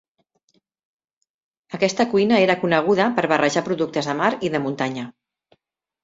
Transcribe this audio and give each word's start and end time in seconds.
Aquesta 1.77 2.07
cuina 2.13 2.39
era 2.45 2.55
coneguda 2.63 3.05
per 3.19 3.25
barrejar 3.33 3.63
productes 3.67 4.09
de 4.13 4.17
mar 4.23 4.31
i 4.49 4.51
de 4.55 4.63
muntanya. 4.65 5.05